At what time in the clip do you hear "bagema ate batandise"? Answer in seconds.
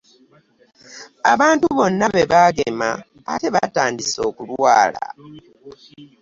2.31-4.19